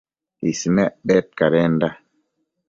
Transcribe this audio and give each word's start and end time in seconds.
Ismec 0.51 0.95
bedcadenda 1.07 1.89